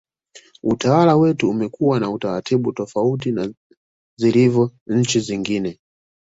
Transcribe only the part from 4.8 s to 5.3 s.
nchi